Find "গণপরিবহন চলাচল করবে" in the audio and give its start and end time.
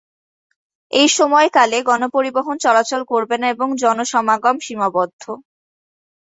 1.89-3.35